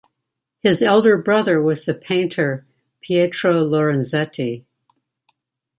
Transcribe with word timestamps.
His 0.61 0.81
elder 0.81 1.15
brother 1.15 1.61
was 1.61 1.85
the 1.85 1.93
painter 1.93 2.65
Pietro 3.01 3.63
Lorenzetti. 3.63 4.65